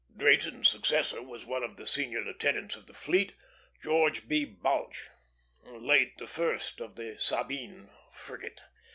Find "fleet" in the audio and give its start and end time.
2.95-3.33